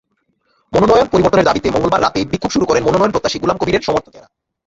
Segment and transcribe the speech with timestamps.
[0.73, 4.27] মনোনয়ন পরিবর্তনের দাবিতে মঙ্গলবার রাতেই বিক্ষোভ শুরু করেন মনোনয়নপ্রত্যাশী গোলাম কবিরের সমর্থকেরা।